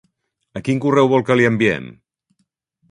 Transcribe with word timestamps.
A 0.59 0.61
quin 0.67 0.81
correu 0.85 1.11
vol 1.11 1.27
que 1.29 1.39
li 1.39 1.47
enviem? 1.51 1.91